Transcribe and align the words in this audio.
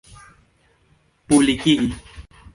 publikigi 1.27 1.93